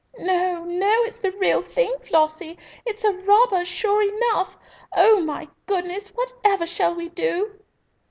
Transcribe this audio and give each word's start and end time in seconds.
"No, 0.17 0.63
no! 0.65 0.91
It's 1.03 1.19
the 1.19 1.29
real 1.31 1.61
thing, 1.61 1.93
Flossie. 2.01 2.57
It's 2.87 3.03
a 3.03 3.13
robber, 3.13 3.63
sure 3.63 4.01
enough. 4.01 4.57
Oh, 4.93 5.21
my 5.21 5.47
goodness, 5.67 6.07
whatever 6.07 6.65
shall 6.65 6.95
we 6.95 7.07
do?" 7.09 7.59